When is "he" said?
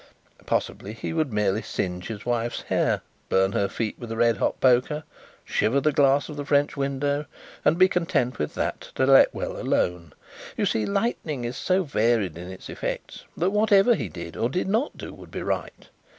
0.93-1.13, 13.93-14.09